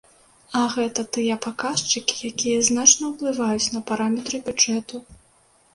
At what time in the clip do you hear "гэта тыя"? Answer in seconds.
0.75-1.35